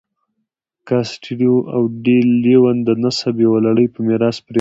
[0.87, 4.49] کاسټیلو او ډي لیون د نسب یوه لړۍ په میراث پرېښوده.